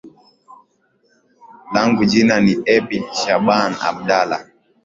langu 1.73 2.01
jina 2.09 2.35
ni 2.45 2.53
ebi 2.75 2.97
shabaan 3.21 3.71
abdala 3.89 4.37